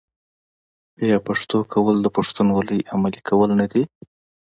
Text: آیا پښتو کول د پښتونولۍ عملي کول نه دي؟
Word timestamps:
آیا 1.01 1.17
پښتو 1.27 1.57
کول 1.73 1.95
د 2.01 2.07
پښتونولۍ 2.17 2.79
عملي 2.93 3.21
کول 3.27 3.49
نه 3.61 3.65
دي؟ 3.71 3.83